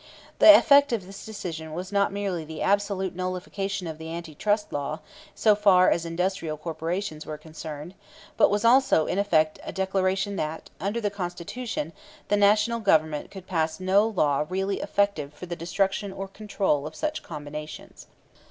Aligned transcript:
The 0.39 0.57
effect 0.57 0.91
of 0.91 1.05
this 1.05 1.23
decision 1.23 1.73
was 1.75 1.91
not 1.91 2.11
merely 2.11 2.43
the 2.43 2.63
absolute 2.63 3.15
nullification 3.15 3.85
of 3.85 3.99
the 3.99 4.07
Anti 4.07 4.33
Trust 4.33 4.73
Law, 4.73 4.99
so 5.35 5.53
far 5.53 5.91
as 5.91 6.07
industrial 6.07 6.57
corporations 6.57 7.23
were 7.23 7.37
concerned, 7.37 7.93
but 8.35 8.49
was 8.49 8.65
also 8.65 9.05
in 9.05 9.19
effect 9.19 9.59
a 9.63 9.71
declaration 9.71 10.37
that, 10.37 10.71
under 10.79 10.99
the 10.99 11.11
Constitution, 11.11 11.93
the 12.29 12.35
National 12.37 12.79
Government 12.79 13.29
could 13.29 13.45
pass 13.45 13.79
no 13.79 14.07
law 14.07 14.43
really 14.49 14.79
effective 14.81 15.35
for 15.35 15.45
the 15.45 15.55
destruction 15.55 16.11
or 16.11 16.27
control 16.27 16.87
of 16.87 16.95
such 16.95 17.21
combinations. 17.21 18.07